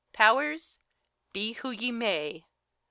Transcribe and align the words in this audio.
Powers, 0.13 0.79
be 1.31 1.53
who 1.53 1.69
ye 1.69 1.91
may 1.91 2.47